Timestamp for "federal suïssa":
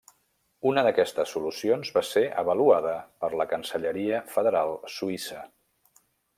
4.33-5.43